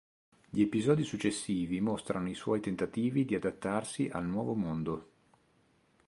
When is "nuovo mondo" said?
4.25-5.07